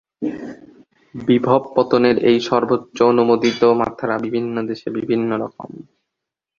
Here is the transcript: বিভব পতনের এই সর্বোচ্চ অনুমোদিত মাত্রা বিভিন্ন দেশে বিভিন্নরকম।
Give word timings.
বিভব 1.15 1.61
পতনের 1.75 2.17
এই 2.29 2.37
সর্বোচ্চ 2.49 2.97
অনুমোদিত 3.11 3.61
মাত্রা 3.81 4.13
বিভিন্ন 4.25 4.55
দেশে 4.69 4.87
বিভিন্নরকম। 4.97 5.71